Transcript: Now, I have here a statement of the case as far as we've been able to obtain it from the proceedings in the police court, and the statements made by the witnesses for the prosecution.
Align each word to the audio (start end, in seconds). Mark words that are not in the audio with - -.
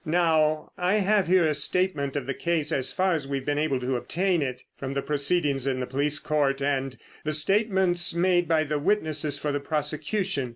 Now, 0.03 0.71
I 0.79 0.95
have 0.95 1.27
here 1.27 1.45
a 1.45 1.53
statement 1.53 2.15
of 2.15 2.25
the 2.25 2.33
case 2.33 2.71
as 2.71 2.91
far 2.91 3.13
as 3.13 3.27
we've 3.27 3.45
been 3.45 3.59
able 3.59 3.79
to 3.81 3.97
obtain 3.97 4.41
it 4.41 4.63
from 4.75 4.95
the 4.95 5.03
proceedings 5.03 5.67
in 5.67 5.79
the 5.79 5.85
police 5.85 6.17
court, 6.17 6.59
and 6.59 6.97
the 7.23 7.33
statements 7.33 8.11
made 8.15 8.47
by 8.47 8.63
the 8.63 8.79
witnesses 8.79 9.37
for 9.37 9.51
the 9.51 9.59
prosecution. 9.59 10.49